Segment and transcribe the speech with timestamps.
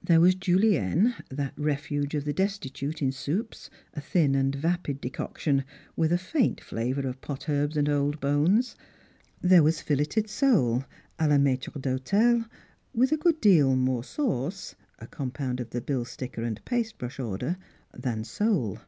[0.00, 5.36] There was Julienne, that refuge of the destitute in soups, a thin and vapid decoc
[5.38, 5.64] tion,
[5.96, 8.76] with a faint flavour of pot herbs and old bones;
[9.42, 10.84] there waa filleted sole
[11.18, 12.44] a la niaitre d'hotel,
[12.94, 17.26] with a good deal more sauce^ h compound of the bill sticker and paste bru.sli
[17.26, 17.56] order—
[18.04, 18.78] than sole.